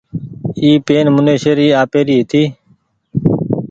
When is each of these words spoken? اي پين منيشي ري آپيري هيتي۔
اي 0.61 0.69
پين 0.87 1.05
منيشي 1.15 1.51
ري 1.59 1.67
آپيري 1.83 2.13
هيتي۔ 2.19 2.43